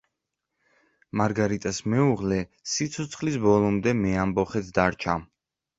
[1.21, 2.41] მარგარიტას მეუღლე
[2.73, 5.23] სიცოცხლის ბოლომდე მეამბოხედ დარჩა.